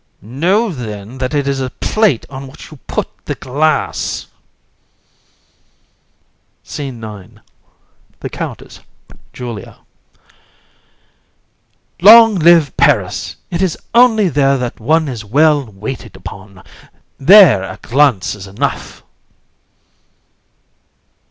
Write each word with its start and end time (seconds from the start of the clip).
COUN. 0.23 0.39
Know, 0.39 0.71
then, 0.71 1.19
that 1.19 1.35
it 1.35 1.47
is 1.47 1.61
a 1.61 1.69
plate 1.69 2.25
on 2.27 2.47
which 2.47 2.71
you 2.71 2.77
put 2.87 3.07
the 3.25 3.35
glass. 3.35 4.25
SCENE 6.63 7.03
IX. 7.03 7.41
THE 8.19 8.29
COUNTESS, 8.31 8.79
JULIA. 9.31 9.75
COUN. 9.75 10.25
Long 12.01 12.33
live 12.39 12.75
Paris! 12.77 13.35
It 13.51 13.61
is 13.61 13.77
only 13.93 14.27
there 14.27 14.57
that 14.57 14.79
one 14.79 15.07
is 15.07 15.23
well 15.23 15.65
waited 15.65 16.15
upon; 16.15 16.63
there 17.19 17.61
a 17.61 17.77
glance 17.83 18.33
is 18.33 18.47
enough. 18.47 19.03